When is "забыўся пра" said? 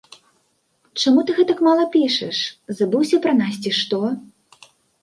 2.81-3.39